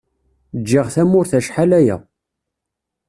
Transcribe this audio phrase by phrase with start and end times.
[0.59, 1.97] Ǧǧiɣ tamurt acḥal aya.